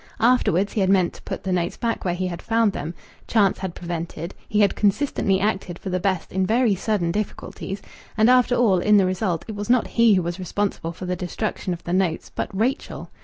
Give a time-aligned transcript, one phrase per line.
[0.19, 2.95] Afterwards he had meant to put the notes back where he had found them;
[3.27, 7.83] chance had prevented; he had consistently acted for the best in very sudden difficulties,
[8.17, 11.15] and after all, in the result, it was not he who was responsible for the
[11.15, 13.11] destruction of the notes, but Rachel....